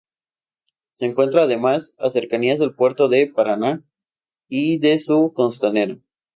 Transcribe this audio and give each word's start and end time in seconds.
Se 0.93 1.05
encuentra 1.05 1.43
además, 1.43 1.93
a 1.99 2.09
cercanías 2.09 2.57
del 2.57 2.73
Puerto 2.73 3.07
de 3.07 3.27
Paraná 3.27 3.85
y 4.49 4.79
de 4.79 4.99
su 4.99 5.31
Costanera. 5.31 5.99